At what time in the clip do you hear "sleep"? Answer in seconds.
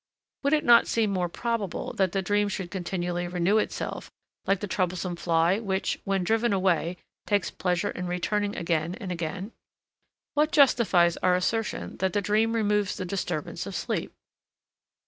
13.75-14.11